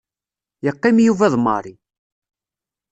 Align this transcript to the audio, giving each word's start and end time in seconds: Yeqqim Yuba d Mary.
Yeqqim 0.65 0.97
Yuba 1.05 1.27
d 1.33 1.35
Mary. 1.45 1.73